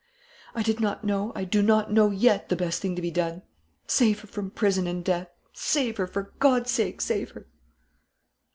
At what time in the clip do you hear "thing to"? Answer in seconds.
2.81-3.03